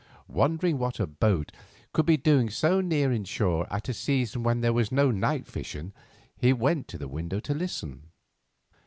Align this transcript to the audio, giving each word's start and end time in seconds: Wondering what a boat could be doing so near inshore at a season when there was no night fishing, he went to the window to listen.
Wondering 0.33 0.79
what 0.79 0.99
a 0.99 1.05
boat 1.05 1.51
could 1.93 2.07
be 2.07 2.17
doing 2.17 2.49
so 2.49 2.81
near 2.81 3.11
inshore 3.11 3.71
at 3.71 3.87
a 3.87 3.93
season 3.93 4.41
when 4.41 4.61
there 4.61 4.73
was 4.73 4.91
no 4.91 5.11
night 5.11 5.45
fishing, 5.45 5.93
he 6.35 6.53
went 6.53 6.87
to 6.87 6.97
the 6.97 7.07
window 7.07 7.39
to 7.41 7.53
listen. 7.53 8.09